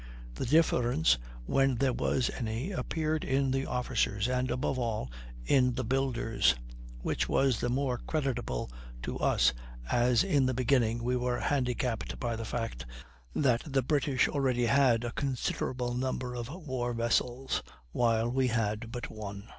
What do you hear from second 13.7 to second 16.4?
the British already had a considerable number